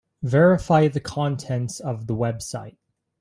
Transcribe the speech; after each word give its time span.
Verify 0.23 0.87
the 0.87 0.99
contents 0.99 1.79
of 1.79 2.07
the 2.07 2.15
website. 2.15 2.77